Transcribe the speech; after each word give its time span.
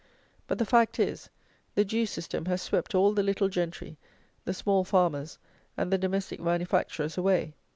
But, 0.47 0.57
the 0.57 0.65
fact 0.65 0.99
is, 0.99 1.29
the 1.75 1.85
Jew 1.85 2.07
system 2.07 2.45
has 2.45 2.63
swept 2.63 2.95
all 2.95 3.13
the 3.13 3.21
little 3.21 3.49
gentry, 3.49 3.99
the 4.45 4.53
small 4.55 4.83
farmers, 4.83 5.37
and 5.77 5.93
the 5.93 5.97
domestic 5.99 6.39
manufacturers 6.39 7.19
away. 7.19 7.53